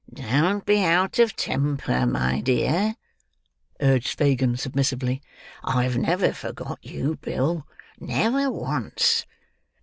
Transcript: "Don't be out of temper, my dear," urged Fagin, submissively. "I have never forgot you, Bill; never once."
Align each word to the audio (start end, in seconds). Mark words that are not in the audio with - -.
"Don't 0.11 0.65
be 0.65 0.83
out 0.83 1.19
of 1.19 1.35
temper, 1.35 2.07
my 2.07 2.41
dear," 2.41 2.95
urged 3.79 4.17
Fagin, 4.17 4.57
submissively. 4.57 5.21
"I 5.63 5.83
have 5.83 5.95
never 5.95 6.33
forgot 6.33 6.79
you, 6.83 7.17
Bill; 7.17 7.67
never 7.99 8.49
once." 8.49 9.27